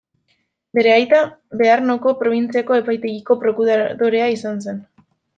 [0.77, 1.17] Bere aita
[1.59, 4.81] Bearnoko probintziako epaitegiko prokuradorea zen.